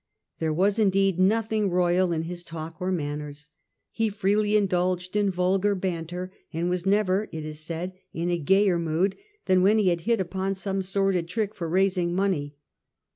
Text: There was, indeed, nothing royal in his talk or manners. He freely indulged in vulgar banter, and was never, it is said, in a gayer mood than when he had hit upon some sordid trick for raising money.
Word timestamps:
There 0.39 0.51
was, 0.51 0.79
indeed, 0.79 1.19
nothing 1.19 1.69
royal 1.69 2.11
in 2.11 2.23
his 2.23 2.43
talk 2.43 2.81
or 2.81 2.91
manners. 2.91 3.51
He 3.91 4.09
freely 4.09 4.55
indulged 4.55 5.15
in 5.15 5.29
vulgar 5.29 5.75
banter, 5.75 6.31
and 6.51 6.71
was 6.71 6.87
never, 6.87 7.29
it 7.31 7.45
is 7.45 7.59
said, 7.59 7.93
in 8.11 8.31
a 8.31 8.39
gayer 8.39 8.79
mood 8.79 9.15
than 9.45 9.61
when 9.61 9.77
he 9.77 9.89
had 9.89 10.01
hit 10.01 10.19
upon 10.19 10.55
some 10.55 10.81
sordid 10.81 11.27
trick 11.27 11.53
for 11.53 11.69
raising 11.69 12.15
money. 12.15 12.55